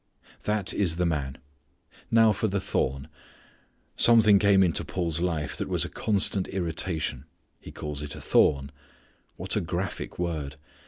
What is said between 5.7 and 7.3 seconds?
a constant irritation.